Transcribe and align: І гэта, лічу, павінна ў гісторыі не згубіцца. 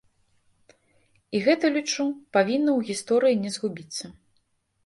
І 1.39 1.41
гэта, 1.47 1.65
лічу, 1.77 2.07
павінна 2.39 2.71
ў 2.77 2.91
гісторыі 2.93 3.41
не 3.43 3.55
згубіцца. 3.59 4.05